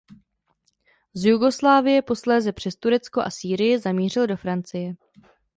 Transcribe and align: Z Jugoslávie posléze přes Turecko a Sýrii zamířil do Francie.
Z 1.13 1.23
Jugoslávie 1.29 2.01
posléze 2.01 2.51
přes 2.53 2.75
Turecko 2.75 3.21
a 3.21 3.29
Sýrii 3.31 3.79
zamířil 3.79 4.27
do 4.27 4.37
Francie. 4.37 4.95